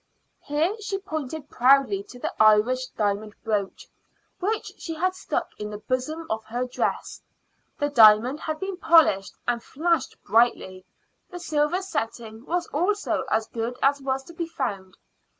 [0.41, 3.87] Here she pointed proudly to the Irish diamond brooch,
[4.39, 7.21] which she had stuck in the bosom of her dress.
[7.77, 10.87] The diamond had been polished, and flashed brightly;
[11.29, 14.97] the silver setting was also as good as was to be found.